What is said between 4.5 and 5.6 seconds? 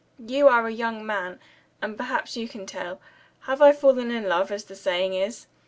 as the saying is?"